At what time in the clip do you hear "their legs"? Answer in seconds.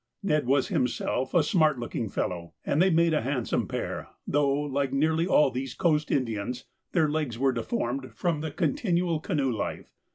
6.91-7.37